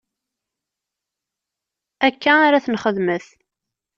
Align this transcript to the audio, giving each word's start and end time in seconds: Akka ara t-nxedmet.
Akka 2.07 2.33
ara 2.45 2.63
t-nxedmet. 2.65 3.25